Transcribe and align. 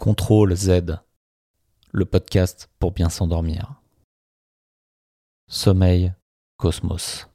Contrôle 0.00 0.56
Z, 0.56 0.98
le 1.92 2.06
podcast 2.06 2.70
pour 2.78 2.92
bien 2.92 3.10
s'endormir. 3.10 3.82
Sommeil, 5.46 6.14
Cosmos. 6.56 7.28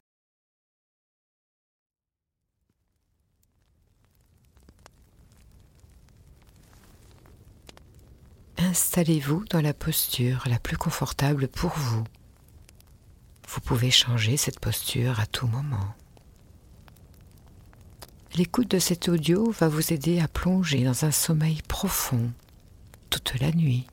Installez-vous 8.58 9.46
dans 9.52 9.62
la 9.62 9.76
posture 9.76 10.46
la 10.48 10.58
plus 10.58 10.76
confortable 10.76 11.48
pour 11.48 11.70
vous. 11.70 12.04
Vous 13.48 13.62
pouvez 13.62 13.92
changer 13.92 14.38
cette 14.38 14.60
posture 14.60 15.20
à 15.20 15.28
tout 15.28 15.46
moment. 15.46 15.94
L'écoute 18.36 18.72
de 18.72 18.80
cet 18.80 19.08
audio 19.08 19.52
va 19.52 19.68
vous 19.68 19.94
aider 19.94 20.20
à 20.20 20.28
plonger 20.28 20.84
dans 20.84 21.06
un 21.06 21.12
sommeil 21.12 21.62
profond 21.68 22.32
la 23.40 23.52
nuit. 23.52 23.88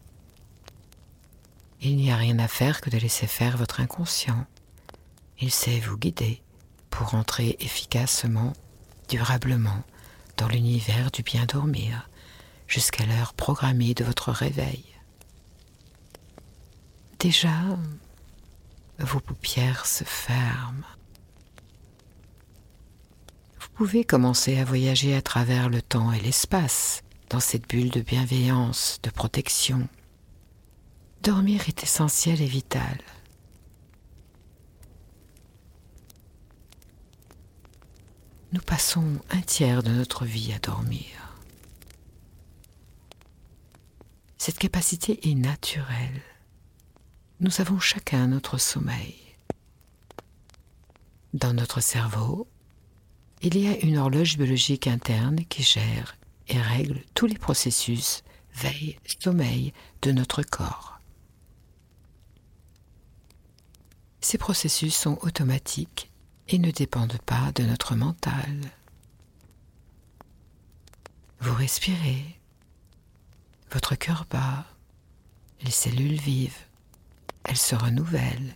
Il 1.80 1.97
n'y 1.97 2.13
a 2.13 2.17
rien 2.17 2.39
à 2.39 2.49
faire 2.49 2.80
que 2.80 2.91
de 2.91 2.99
laisser 2.99 3.27
faire 3.27 3.57
votre 3.57 3.80
inconscient. 3.80 4.47
Il 5.41 5.51
sait 5.51 5.80
vous 5.80 5.97
guider 5.97 6.41
pour 6.91 7.15
entrer 7.15 7.57
efficacement, 7.61 8.53
durablement 9.09 9.83
dans 10.37 10.49
l'univers 10.49 11.11
du 11.11 11.23
bien 11.23 11.45
dormir 11.47 12.09
jusqu'à 12.69 13.05
l'heure 13.05 13.35
programmée 13.35 13.95
de 13.95 14.05
votre 14.05 14.30
réveil. 14.30 14.85
Déjà, 17.19 17.51
vos 18.99 19.21
paupières 19.21 19.87
se 19.87 20.05
ferment. 20.05 20.87
Vous 23.61 23.69
pouvez 23.75 24.05
commencer 24.05 24.59
à 24.59 24.65
voyager 24.65 25.15
à 25.16 25.23
travers 25.23 25.69
le 25.69 25.83
temps 25.83 26.13
et 26.13 26.21
l'espace 26.21 27.02
dans 27.33 27.41
cette 27.41 27.67
bulle 27.67 27.89
de 27.89 28.03
bienveillance, 28.03 29.01
de 29.03 29.09
protection. 29.09 29.89
Dormir 31.23 31.66
est 31.66 31.83
essentiel 31.83 32.43
et 32.43 32.47
vital. 32.47 32.99
Nous 38.52 38.61
passons 38.61 39.19
un 39.30 39.41
tiers 39.41 39.83
de 39.83 39.89
notre 39.89 40.27
vie 40.27 40.52
à 40.52 40.59
dormir. 40.59 41.39
Cette 44.37 44.59
capacité 44.59 45.30
est 45.30 45.35
naturelle. 45.35 46.21
Nous 47.41 47.63
avons 47.63 47.79
chacun 47.79 48.27
notre 48.27 48.59
sommeil. 48.59 49.17
Dans 51.33 51.55
notre 51.55 51.80
cerveau, 51.80 52.46
il 53.41 53.57
y 53.57 53.69
a 53.69 53.79
une 53.79 53.96
horloge 53.96 54.37
biologique 54.37 54.87
interne 54.87 55.46
qui 55.46 55.63
gère 55.63 56.15
et 56.48 56.60
règle 56.60 57.02
tous 57.15 57.26
les 57.26 57.38
processus 57.38 58.23
veille, 58.54 58.98
sommeil 59.21 59.73
de 60.02 60.12
notre 60.12 60.43
corps. 60.43 61.01
Ces 64.21 64.38
processus 64.38 64.94
sont 64.94 65.19
automatiques 65.22 66.10
et 66.49 66.59
ne 66.59 66.71
dépendent 66.71 67.21
pas 67.26 67.53
de 67.54 67.65
notre 67.65 67.94
mental. 67.97 68.60
Vous 71.41 71.54
respirez, 71.54 72.38
votre 73.72 73.97
cœur 73.97 74.27
bat, 74.31 74.65
les 75.62 75.71
cellules 75.71 76.21
vivent, 76.21 76.66
elles 77.44 77.56
se 77.56 77.75
renouvellent, 77.75 78.54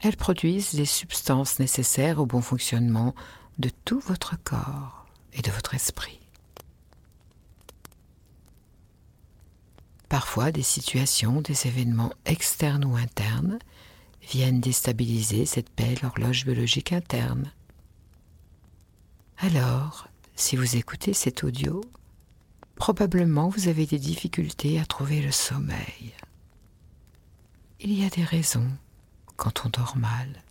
elles 0.00 0.16
produisent 0.16 0.72
les 0.72 0.86
substances 0.86 1.58
nécessaires 1.58 2.20
au 2.20 2.26
bon 2.26 2.40
fonctionnement 2.40 3.14
de 3.58 3.70
tout 3.84 4.00
votre 4.00 4.36
corps 4.42 5.06
et 5.32 5.42
de 5.42 5.50
votre 5.50 5.74
esprit. 5.74 6.19
Parfois, 10.10 10.50
des 10.50 10.64
situations, 10.64 11.40
des 11.40 11.68
événements 11.68 12.12
externes 12.26 12.84
ou 12.84 12.96
internes 12.96 13.60
viennent 14.28 14.60
déstabiliser 14.60 15.46
cette 15.46 15.72
belle 15.76 16.00
horloge 16.02 16.44
biologique 16.44 16.92
interne. 16.92 17.52
Alors, 19.38 20.08
si 20.34 20.56
vous 20.56 20.74
écoutez 20.74 21.14
cet 21.14 21.44
audio, 21.44 21.80
probablement 22.74 23.50
vous 23.50 23.68
avez 23.68 23.86
des 23.86 24.00
difficultés 24.00 24.80
à 24.80 24.84
trouver 24.84 25.22
le 25.22 25.30
sommeil. 25.30 26.12
Il 27.78 27.92
y 27.92 28.04
a 28.04 28.10
des 28.10 28.24
raisons 28.24 28.68
quand 29.36 29.64
on 29.64 29.68
dort 29.68 29.96
mal. 29.96 30.42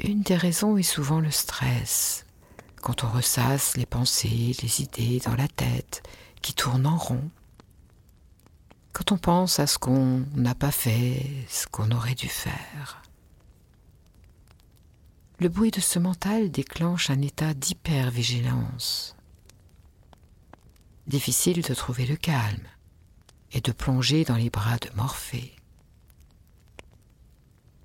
Une 0.00 0.20
des 0.20 0.36
raisons 0.36 0.76
est 0.76 0.82
souvent 0.82 1.20
le 1.20 1.30
stress, 1.30 2.26
quand 2.82 3.04
on 3.04 3.10
ressasse 3.10 3.74
les 3.78 3.86
pensées, 3.86 4.54
les 4.62 4.82
idées 4.82 5.22
dans 5.24 5.34
la 5.34 5.48
tête 5.48 6.02
qui 6.42 6.52
tournent 6.52 6.86
en 6.86 6.98
rond 6.98 7.30
quand 8.92 9.12
on 9.12 9.18
pense 9.18 9.58
à 9.58 9.66
ce 9.66 9.78
qu'on 9.78 10.24
n'a 10.34 10.54
pas 10.54 10.70
fait, 10.70 11.24
ce 11.48 11.66
qu'on 11.66 11.90
aurait 11.90 12.14
dû 12.14 12.28
faire. 12.28 13.02
Le 15.38 15.48
bruit 15.48 15.70
de 15.70 15.80
ce 15.80 15.98
mental 15.98 16.50
déclenche 16.50 17.08
un 17.08 17.22
état 17.22 17.54
d'hypervigilance. 17.54 19.16
Difficile 21.06 21.62
de 21.62 21.74
trouver 21.74 22.04
le 22.06 22.16
calme 22.16 22.66
et 23.52 23.60
de 23.60 23.72
plonger 23.72 24.24
dans 24.24 24.36
les 24.36 24.50
bras 24.50 24.76
de 24.76 24.90
Morphée. 24.96 25.56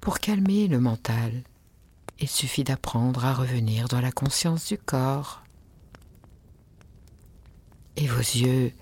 Pour 0.01 0.19
calmer 0.19 0.67
le 0.67 0.79
mental, 0.79 1.43
il 2.19 2.27
suffit 2.27 2.63
d'apprendre 2.63 3.25
à 3.25 3.33
revenir 3.33 3.87
dans 3.87 4.01
la 4.01 4.11
conscience 4.11 4.67
du 4.67 4.77
corps. 4.77 5.41
Et 7.95 8.07
vos 8.07 8.19
yeux 8.19 8.73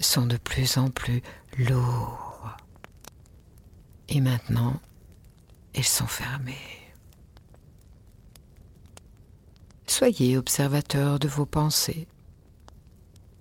sont 0.00 0.26
de 0.26 0.36
plus 0.36 0.76
en 0.76 0.90
plus 0.90 1.22
lourds. 1.58 2.56
Et 4.08 4.20
maintenant, 4.20 4.80
ils 5.74 5.84
sont 5.84 6.06
fermés. 6.06 6.54
Soyez 9.86 10.36
observateur 10.36 11.18
de 11.18 11.28
vos 11.28 11.46
pensées. 11.46 12.06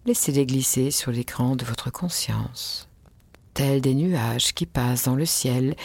Laissez-les 0.05 0.45
glisser 0.45 0.91
sur 0.91 1.11
l'écran 1.11 1.55
de 1.55 1.65
votre 1.65 1.91
conscience, 1.91 2.89
tels 3.53 3.81
des 3.81 3.93
nuages 3.93 4.53
qui 4.53 4.65
passent 4.65 5.03
dans 5.03 5.15
le 5.15 5.25
ciel, 5.25 5.75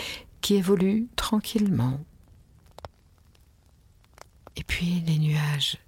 qui 0.40 0.54
évoluent 0.54 1.08
tranquillement. 1.16 2.00
Et 4.56 4.64
puis 4.64 5.02
les 5.06 5.18
nuages, 5.18 5.78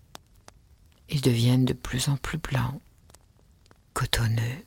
ils 1.08 1.20
deviennent 1.20 1.64
de 1.64 1.72
plus 1.72 2.08
en 2.08 2.16
plus 2.16 2.38
blancs, 2.38 2.80
cotonneux 3.92 4.64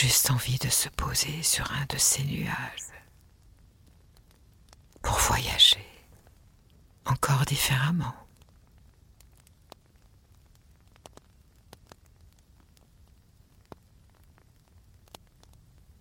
juste 0.00 0.30
envie 0.30 0.58
de 0.58 0.68
se 0.68 0.88
poser 0.90 1.42
sur 1.42 1.72
un 1.72 1.84
de 1.88 1.98
ces 1.98 2.22
nuages 2.22 2.92
pour 5.02 5.18
voyager 5.18 5.84
encore 7.04 7.44
différemment. 7.44 8.14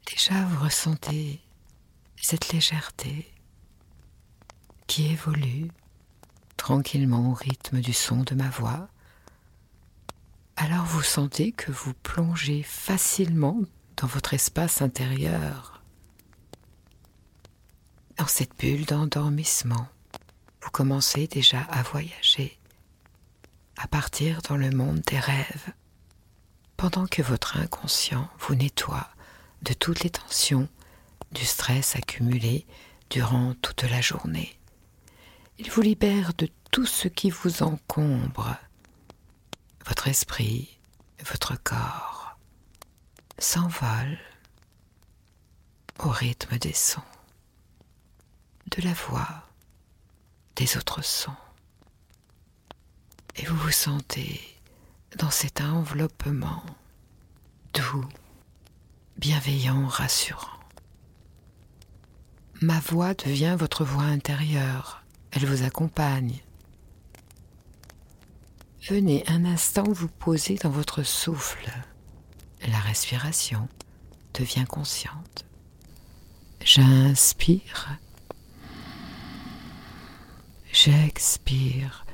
Déjà, 0.06 0.46
vous 0.46 0.63
ressentez 0.63 1.41
cette 2.22 2.53
légèreté 2.53 3.34
qui 4.86 5.07
évolue 5.07 5.72
tranquillement 6.56 7.31
au 7.31 7.34
rythme 7.34 7.81
du 7.81 7.94
son 7.94 8.18
de 8.18 8.36
ma 8.36 8.50
voix. 8.50 8.90
Alors 10.56 10.86
vous 10.86 11.02
sentez 11.02 11.52
que 11.52 11.72
vous 11.72 11.96
plongez 11.96 12.62
facilement 12.62 13.59
dans 13.97 14.08
votre 14.08 14.34
espace 14.34 14.81
intérieur. 14.81 15.81
Dans 18.18 18.28
cette 18.28 18.58
bulle 18.58 18.85
d'endormissement, 18.85 19.88
vous 20.62 20.69
commencez 20.72 21.28
déjà 21.28 21.62
à 21.62 21.81
voyager, 21.81 22.57
à 23.78 23.88
partir 23.88 24.41
dans 24.44 24.57
le 24.57 24.69
monde 24.69 25.02
des 25.02 25.19
rêves, 25.19 25.74
pendant 26.78 27.07
que 27.07 27.22
votre 27.22 27.57
inconscient 27.57 28.30
vous 28.39 28.56
nettoie 28.56 29.10
de 29.63 29.74
toutes 29.74 30.04
les 30.04 30.12
tensions, 30.12 30.69
du 31.31 31.45
stress 31.45 31.95
accumulé 31.95 32.66
durant 33.10 33.56
toute 33.62 33.83
la 33.83 34.01
journée. 34.01 34.60
Il 35.57 35.72
vous 35.72 35.81
libère 35.81 36.33
de 36.36 36.48
tout 36.72 36.86
ce 36.86 37.07
qui 37.07 37.31
vous 37.31 37.63
encombre, 37.63 38.56
votre 39.86 40.07
esprit, 40.07 40.77
votre 41.25 41.56
corps 41.63 42.17
s'envole 43.39 44.18
au 46.00 46.10
rythme 46.10 46.57
des 46.57 46.74
sons, 46.74 47.01
de 48.75 48.81
la 48.81 48.94
voix, 48.94 49.44
des 50.56 50.78
autres 50.78 51.04
sons. 51.04 51.36
Et 53.36 53.45
vous 53.45 53.56
vous 53.56 53.72
sentez 53.72 54.42
dans 55.18 55.30
cet 55.30 55.62
enveloppement 55.62 56.63
doux, 57.74 58.06
bienveillant, 59.18 59.88
rassurant. 59.88 60.60
Ma 62.62 62.80
voix 62.80 63.13
devient 63.13 63.56
votre 63.57 63.86
voix 63.86 64.04
intérieure, 64.04 65.04
elle 65.31 65.45
vous 65.45 65.63
accompagne. 65.63 66.42
Venez 68.81 69.24
un 69.28 69.45
instant 69.45 69.84
vous 69.84 70.07
poser 70.07 70.56
dans 70.56 70.69
votre 70.69 71.04
souffle. 71.04 71.72
La 72.65 72.80
respiration 72.80 73.68
devient 74.33 74.65
consciente. 74.65 75.45
J'inspire. 76.63 77.98
J'expire. 80.71 82.06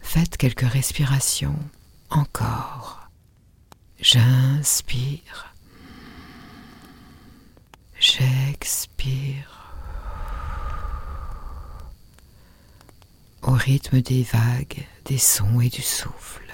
Faites 0.00 0.36
quelques 0.36 0.68
respirations 0.68 1.58
encore. 2.10 3.08
J'inspire. 4.00 5.54
J'expire. 7.98 9.74
Au 13.42 13.52
rythme 13.52 14.00
des 14.00 14.22
vagues, 14.22 14.86
des 15.04 15.18
sons 15.18 15.60
et 15.60 15.68
du 15.68 15.82
souffle. 15.82 16.47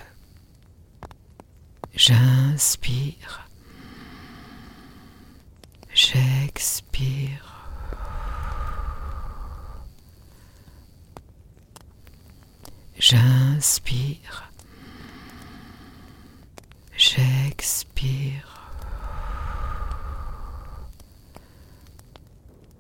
J'inspire. 1.97 3.49
J'expire. 5.95 7.71
J'inspire. 12.99 14.51
J'expire. 16.97 18.71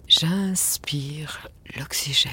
J'inspire 0.08 1.48
l'oxygène. 1.76 2.32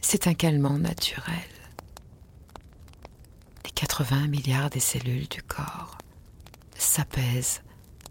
C'est 0.00 0.26
un 0.26 0.34
calmant 0.34 0.78
naturel. 0.78 1.53
Les 3.76 3.86
80 3.88 4.28
milliards 4.28 4.70
des 4.70 4.78
cellules 4.78 5.26
du 5.26 5.42
corps 5.42 5.98
s'apaisent 6.76 7.60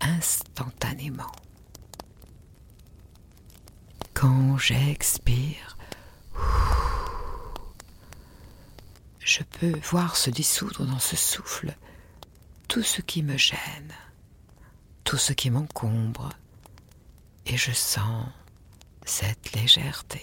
instantanément. 0.02 1.32
Quand 4.14 4.58
j'expire, 4.58 5.78
je 9.20 9.42
peux 9.44 9.80
voir 9.80 10.18
se 10.18 10.30
dissoudre 10.30 10.86
dans 10.86 11.00
ce 11.00 11.16
souffle 11.16 11.74
tout 12.68 12.84
ce 12.84 13.00
qui 13.00 13.24
me 13.24 13.38
gêne, 13.38 13.94
tout 15.06 15.18
ce 15.18 15.32
qui 15.32 15.50
m'encombre, 15.50 16.30
et 17.46 17.56
je 17.56 17.72
sens 17.72 18.28
cette 19.06 19.54
légèreté 19.54 20.22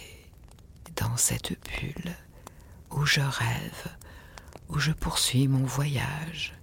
dans 0.96 1.16
cette 1.16 1.58
bulle 1.62 2.14
où 2.90 3.06
je 3.06 3.22
rêve, 3.22 3.88
où 4.70 4.78
je 4.78 4.92
poursuis 4.92 5.48
mon 5.48 5.64
voyage. 5.64 6.54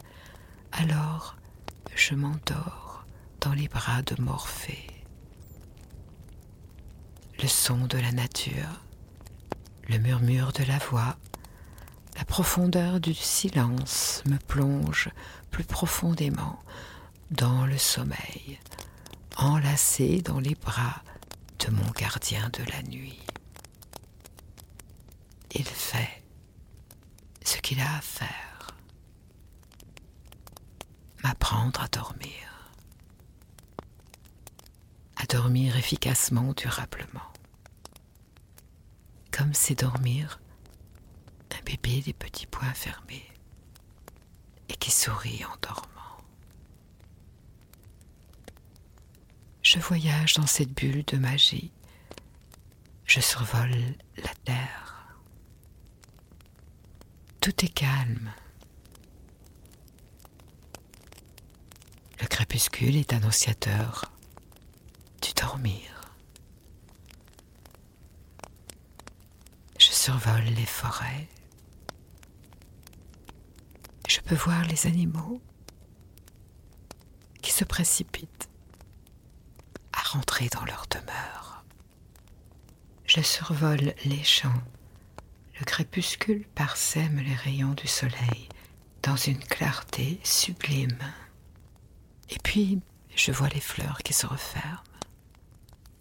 Alors 0.71 1.35
je 1.95 2.15
m'endors 2.15 3.05
dans 3.41 3.53
les 3.53 3.67
bras 3.67 4.01
de 4.01 4.21
Morphée. 4.21 4.87
Le 7.41 7.47
son 7.47 7.85
de 7.85 7.97
la 7.97 8.11
nature, 8.11 8.83
le 9.89 9.99
murmure 9.99 10.51
de 10.53 10.63
la 10.63 10.79
voix, 10.79 11.17
la 12.17 12.25
profondeur 12.25 12.99
du 12.99 13.13
silence 13.13 14.23
me 14.25 14.37
plonge 14.37 15.09
plus 15.51 15.63
profondément 15.63 16.59
dans 17.29 17.65
le 17.65 17.77
sommeil, 17.77 18.59
enlacé 19.37 20.21
dans 20.21 20.39
les 20.39 20.55
bras 20.55 21.03
de 21.59 21.71
mon 21.71 21.89
gardien 21.91 22.49
de 22.49 22.63
la 22.71 22.81
nuit. 22.83 23.19
Il 25.53 25.65
fait 25.65 26.16
qu'il 27.67 27.81
a 27.81 27.97
à 27.97 27.99
faire, 27.99 28.67
m'apprendre 31.21 31.81
à 31.81 31.89
dormir, 31.89 32.71
à 35.17 35.25
dormir 35.25 35.75
efficacement, 35.75 36.53
durablement, 36.53 37.33
comme 39.31 39.53
c'est 39.53 39.81
dormir 39.81 40.39
un 41.51 41.61
bébé 41.65 41.99
des 41.99 42.13
petits 42.13 42.47
poings 42.47 42.73
fermés 42.73 43.27
et 44.69 44.75
qui 44.77 44.89
sourit 44.89 45.43
en 45.43 45.57
dormant. 45.61 46.23
Je 49.61 49.79
voyage 49.79 50.35
dans 50.35 50.47
cette 50.47 50.71
bulle 50.71 51.03
de 51.03 51.17
magie. 51.17 51.73
Je 53.03 53.19
survole 53.19 53.75
la 54.23 54.33
terre. 54.45 54.86
Tout 57.47 57.63
est 57.63 57.69
calme. 57.69 58.33
Le 62.19 62.27
crépuscule 62.27 62.97
est 62.97 63.13
annonciateur 63.13 64.11
du 65.21 65.31
dormir. 65.31 66.13
Je 69.79 69.85
survole 69.85 70.43
les 70.43 70.65
forêts. 70.65 71.29
Je 74.09 74.19
peux 74.19 74.35
voir 74.35 74.65
les 74.65 74.85
animaux 74.85 75.39
qui 77.41 77.53
se 77.53 77.63
précipitent 77.63 78.49
à 79.93 80.01
rentrer 80.01 80.49
dans 80.49 80.65
leur 80.65 80.85
demeure. 80.89 81.63
Je 83.05 83.21
survole 83.21 83.93
les 84.03 84.23
champs. 84.25 84.61
Le 85.59 85.65
crépuscule 85.65 86.45
parsème 86.55 87.19
les 87.19 87.33
rayons 87.35 87.73
du 87.73 87.87
soleil 87.87 88.47
dans 89.01 89.15
une 89.15 89.39
clarté 89.39 90.19
sublime. 90.23 90.97
Et 92.29 92.37
puis, 92.43 92.79
je 93.15 93.31
vois 93.31 93.49
les 93.49 93.61
fleurs 93.61 93.99
qui 94.03 94.13
se 94.13 94.27
referment. 94.27 94.83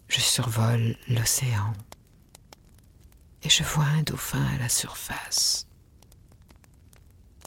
Je 0.09 0.19
survole 0.19 0.95
l'océan. 1.07 1.73
Et 3.43 3.49
je 3.49 3.63
vois 3.63 3.85
un 3.85 4.03
dauphin 4.03 4.45
à 4.45 4.57
la 4.57 4.69
surface. 4.69 5.67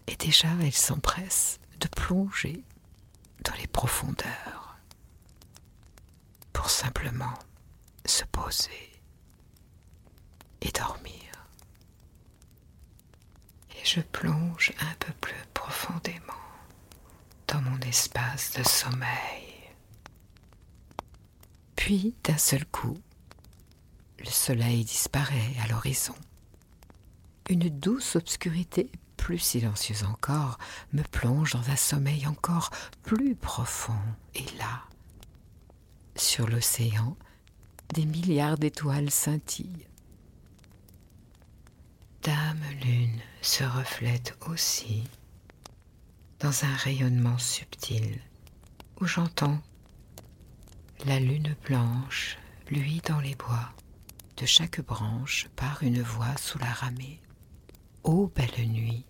Et 0.06 0.16
déjà, 0.16 0.48
il 0.62 0.72
s'empresse 0.72 1.58
de 1.78 1.88
plonger 1.88 2.64
dans 3.44 3.54
les 3.54 3.66
profondeurs 3.66 4.78
pour 6.52 6.70
simplement 6.70 7.38
se 8.04 8.24
poser 8.24 8.90
et 10.60 10.70
dormir. 10.72 11.29
Je 13.92 14.02
plonge 14.02 14.72
un 14.78 14.94
peu 15.00 15.12
plus 15.20 15.34
profondément 15.52 16.32
dans 17.48 17.60
mon 17.60 17.76
espace 17.80 18.52
de 18.52 18.62
sommeil. 18.62 19.72
Puis, 21.74 22.14
d'un 22.22 22.38
seul 22.38 22.64
coup, 22.66 22.96
le 24.20 24.30
soleil 24.30 24.84
disparaît 24.84 25.56
à 25.64 25.66
l'horizon. 25.66 26.14
Une 27.48 27.68
douce 27.68 28.14
obscurité 28.14 28.92
plus 29.16 29.40
silencieuse 29.40 30.04
encore 30.04 30.58
me 30.92 31.02
plonge 31.02 31.54
dans 31.54 31.68
un 31.68 31.76
sommeil 31.76 32.28
encore 32.28 32.70
plus 33.02 33.34
profond. 33.34 33.98
Et 34.36 34.46
là, 34.56 34.84
sur 36.14 36.46
l'océan, 36.46 37.16
des 37.94 38.06
milliards 38.06 38.56
d'étoiles 38.56 39.10
scintillent. 39.10 39.89
Dame 42.22 42.62
Lune 42.82 43.18
se 43.40 43.64
reflète 43.64 44.36
aussi 44.46 45.04
dans 46.38 46.64
un 46.64 46.76
rayonnement 46.76 47.38
subtil 47.38 48.20
où 49.00 49.06
j'entends 49.06 49.58
la 51.06 51.18
lune 51.18 51.56
blanche, 51.64 52.36
lui 52.68 53.00
dans 53.06 53.20
les 53.20 53.34
bois, 53.36 53.72
de 54.36 54.44
chaque 54.44 54.82
branche 54.82 55.48
part 55.56 55.82
une 55.82 56.02
voix 56.02 56.36
sous 56.36 56.58
la 56.58 56.70
ramée. 56.70 57.22
Ô 58.04 58.30
belle 58.36 58.68
nuit, 58.68 59.06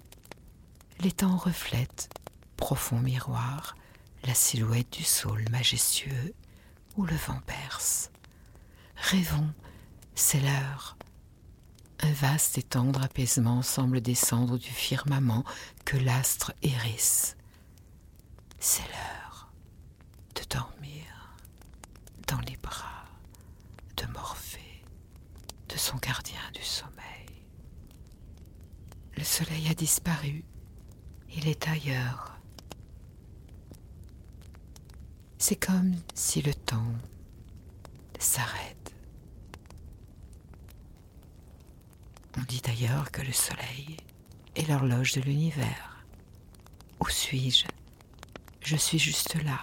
l'étang 1.00 1.36
reflète, 1.36 2.10
profond 2.56 3.00
miroir, 3.00 3.76
la 4.22 4.34
silhouette 4.34 4.92
du 4.92 5.02
saule 5.02 5.48
majestueux 5.50 6.32
où 6.96 7.04
le 7.04 7.16
vent 7.16 7.40
berce. 7.48 8.12
Rêvons, 8.94 9.52
c'est 10.14 10.40
l'heure. 10.40 10.96
Un 12.02 12.12
vaste 12.12 12.56
et 12.58 12.62
tendre 12.62 13.02
apaisement 13.02 13.62
semble 13.62 14.00
descendre 14.00 14.56
du 14.58 14.70
firmament 14.70 15.44
que 15.84 15.96
l'astre 15.96 16.52
hérisse. 16.62 17.36
C'est 18.58 18.82
l'heure 18.88 19.52
de 20.34 20.42
dormir 20.48 21.04
dans 22.26 22.40
les 22.40 22.56
bras 22.56 23.04
de 23.96 24.06
Morphée, 24.12 24.82
de 25.68 25.76
son 25.76 25.96
gardien 25.98 26.40
du 26.54 26.62
sommeil. 26.62 26.94
Le 29.16 29.24
soleil 29.24 29.68
a 29.68 29.74
disparu, 29.74 30.44
il 31.30 31.48
est 31.48 31.68
ailleurs. 31.68 32.38
C'est 35.38 35.56
comme 35.56 35.94
si 36.14 36.40
le 36.42 36.54
temps 36.54 36.94
s'arrête. 38.18 38.79
On 42.38 42.42
dit 42.42 42.60
d'ailleurs 42.60 43.10
que 43.10 43.22
le 43.22 43.32
soleil 43.32 43.96
est 44.54 44.68
l'horloge 44.68 45.14
de 45.14 45.20
l'univers. 45.20 46.04
Où 47.00 47.08
suis-je? 47.08 47.66
Je 48.60 48.76
suis 48.76 48.98
juste 48.98 49.34
là, 49.42 49.58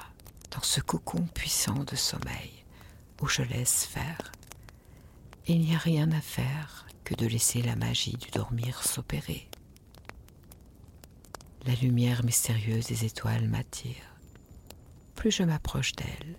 dans 0.51 0.61
ce 0.61 0.81
cocon 0.81 1.25
puissant 1.33 1.83
de 1.85 1.95
sommeil, 1.95 2.65
où 3.21 3.27
je 3.27 3.41
laisse 3.41 3.85
faire. 3.85 4.31
Il 5.45 5.61
n'y 5.61 5.75
a 5.75 5.77
rien 5.77 6.11
à 6.11 6.19
faire 6.19 6.85
que 7.05 7.15
de 7.15 7.25
laisser 7.25 7.61
la 7.61 7.77
magie 7.77 8.17
du 8.17 8.29
dormir 8.31 8.83
s'opérer. 8.83 9.47
La 11.65 11.75
lumière 11.75 12.25
mystérieuse 12.25 12.87
des 12.87 13.05
étoiles 13.05 13.47
m'attire. 13.47 14.19
Plus 15.15 15.31
je 15.31 15.43
m'approche 15.43 15.93
d'elle, 15.93 16.37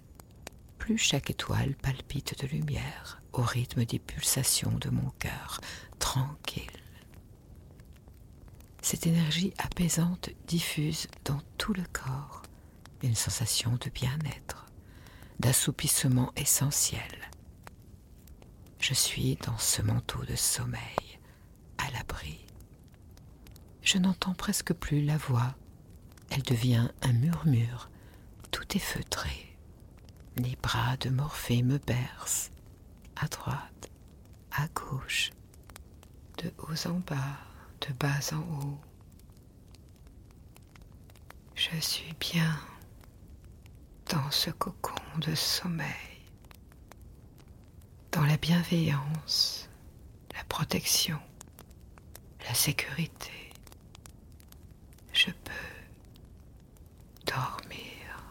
plus 0.78 0.98
chaque 0.98 1.30
étoile 1.30 1.74
palpite 1.74 2.42
de 2.42 2.48
lumière 2.48 3.17
au 3.38 3.42
rythme 3.42 3.84
des 3.84 3.98
pulsations 3.98 4.72
de 4.72 4.90
mon 4.90 5.10
cœur, 5.18 5.60
tranquille. 5.98 6.64
Cette 8.82 9.06
énergie 9.06 9.54
apaisante 9.58 10.30
diffuse 10.46 11.06
dans 11.24 11.40
tout 11.56 11.72
le 11.72 11.84
corps 11.92 12.42
une 13.02 13.14
sensation 13.14 13.78
de 13.80 13.90
bien-être, 13.90 14.66
d'assoupissement 15.38 16.32
essentiel. 16.36 17.30
Je 18.80 18.94
suis 18.94 19.36
dans 19.36 19.58
ce 19.58 19.82
manteau 19.82 20.24
de 20.24 20.34
sommeil, 20.34 21.20
à 21.78 21.90
l'abri. 21.92 22.44
Je 23.82 23.98
n'entends 23.98 24.34
presque 24.34 24.72
plus 24.72 25.04
la 25.04 25.16
voix, 25.16 25.54
elle 26.30 26.42
devient 26.42 26.88
un 27.02 27.12
murmure, 27.12 27.88
tout 28.50 28.76
est 28.76 28.80
feutré. 28.80 29.56
Les 30.36 30.56
bras 30.62 30.96
de 30.96 31.10
Morphée 31.10 31.62
me 31.62 31.78
bercent, 31.78 32.50
à 33.20 33.26
droite, 33.26 33.90
à 34.52 34.66
gauche, 34.68 35.30
de 36.38 36.52
haut 36.58 36.86
en 36.86 37.00
bas, 37.00 37.38
de 37.80 37.92
bas 37.94 38.32
en 38.32 38.38
haut. 38.38 38.80
Je 41.54 41.76
suis 41.80 42.14
bien 42.20 42.56
dans 44.10 44.30
ce 44.30 44.50
cocon 44.50 45.02
de 45.18 45.34
sommeil, 45.34 46.22
dans 48.12 48.24
la 48.24 48.36
bienveillance, 48.36 49.68
la 50.34 50.44
protection, 50.44 51.20
la 52.46 52.54
sécurité. 52.54 53.52
Je 55.12 55.30
peux 55.30 55.52
dormir 57.26 58.22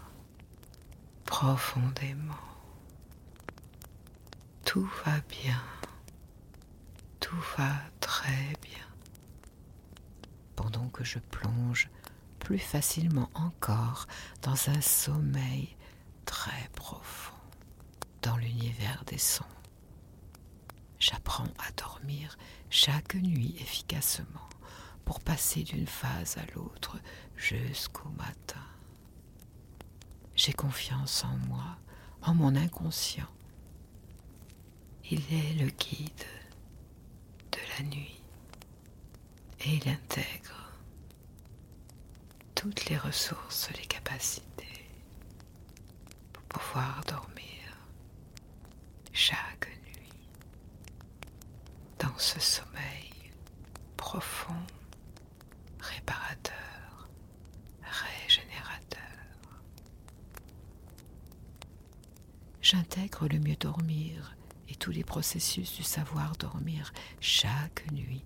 profondément. 1.26 2.47
Tout 4.78 4.92
va 5.06 5.20
bien. 5.28 5.60
Tout 7.20 7.44
va 7.58 7.78
très 8.00 8.54
bien. 8.62 8.86
Pendant 10.56 10.88
que 10.90 11.04
je 11.04 11.18
plonge 11.18 11.90
plus 12.38 12.60
facilement 12.60 13.28
encore 13.34 14.06
dans 14.44 14.70
un 14.70 14.80
sommeil 14.82 15.76
très 16.26 16.70
profond 16.76 17.34
dans 18.22 18.38
l'univers 18.38 19.04
des 19.08 19.18
sons. 19.18 19.46
J'apprends 21.00 21.52
à 21.58 21.72
dormir 21.76 22.38
chaque 22.70 23.16
nuit 23.16 23.56
efficacement 23.60 24.48
pour 25.06 25.22
passer 25.22 25.64
d'une 25.64 25.88
phase 25.88 26.38
à 26.38 26.46
l'autre 26.54 27.00
jusqu'au 27.36 28.10
matin. 28.10 28.62
J'ai 30.36 30.54
confiance 30.54 31.24
en 31.24 31.36
moi, 31.48 31.80
en 32.22 32.36
mon 32.36 32.56
inconscient. 32.56 33.26
Il 35.10 35.22
est 35.34 35.54
le 35.54 35.68
guide 35.70 36.26
de 37.52 37.60
la 37.78 37.84
nuit 37.86 38.22
et 39.62 39.76
il 39.76 39.90
intègre 39.90 40.72
toutes 42.56 42.86
les 42.90 42.98
ressources, 42.98 43.70
les 43.78 43.86
capacités 43.86 44.90
pour 46.34 46.44
pouvoir 46.44 47.04
dormir 47.08 47.78
chaque 49.14 49.70
nuit 49.86 50.28
dans 52.00 52.18
ce 52.18 52.40
sommeil 52.40 53.32
profond, 53.96 54.62
réparateur. 55.80 56.58
j'intègre 62.62 63.30
le 63.30 63.40
mieux 63.40 63.56
dormir 63.56 64.36
et 64.70 64.76
tous 64.76 64.92
les 64.92 65.04
processus 65.04 65.76
du 65.76 65.84
savoir 65.84 66.36
dormir 66.38 66.94
chaque 67.20 67.90
nuit 67.92 68.24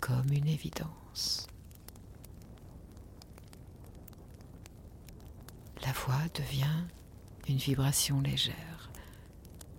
comme 0.00 0.32
une 0.32 0.46
évidence. 0.48 1.46
La 5.82 5.92
voix 5.92 6.28
devient 6.34 6.84
une 7.48 7.56
vibration 7.56 8.20
légère. 8.20 8.90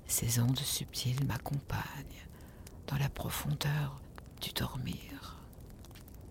Ces 0.07 0.39
ondes 0.39 0.57
subtiles 0.57 1.25
m'accompagnent 1.25 2.27
dans 2.87 2.97
la 2.97 3.09
profondeur 3.09 4.01
du 4.41 4.51
dormir. 4.51 5.37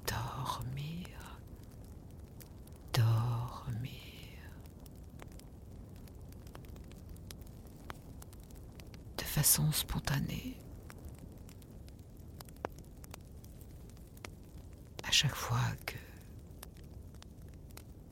Dormir. 0.06 1.06
Spontanée. 9.42 10.56
À 15.04 15.10
chaque 15.10 15.34
fois 15.34 15.58
que 15.86 15.96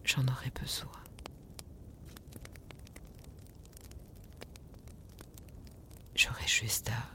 j'en 0.04 0.26
aurai 0.26 0.50
besoin. 0.50 0.90
J'aurai 6.14 6.46
juste 6.46 6.90
à 6.90 7.10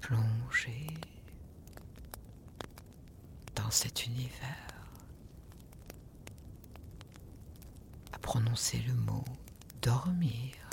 plonger 0.00 0.86
dans 3.54 3.70
cet 3.70 4.06
univers, 4.06 4.90
à 8.12 8.18
prononcer 8.18 8.78
le 8.86 8.94
mot 8.94 9.24
dormir 9.80 10.65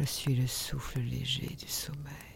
Je 0.00 0.06
suis 0.06 0.34
le 0.34 0.46
souffle 0.46 0.98
léger 1.00 1.54
du 1.58 1.68
sommeil. 1.68 2.29